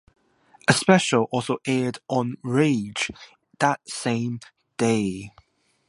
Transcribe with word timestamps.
A 0.67 0.73
special 0.73 1.27
also 1.29 1.59
aired 1.67 1.99
on 2.07 2.35
"Rage" 2.41 3.11
that 3.59 3.87
same 3.87 4.39
day. 4.77 5.29